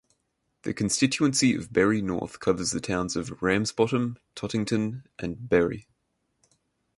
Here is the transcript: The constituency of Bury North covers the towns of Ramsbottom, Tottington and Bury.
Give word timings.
The 0.63 0.73
constituency 0.73 1.53
of 1.53 1.71
Bury 1.71 2.01
North 2.01 2.39
covers 2.39 2.71
the 2.71 2.81
towns 2.81 3.15
of 3.15 3.43
Ramsbottom, 3.43 4.17
Tottington 4.35 5.03
and 5.19 5.47
Bury. 5.47 5.89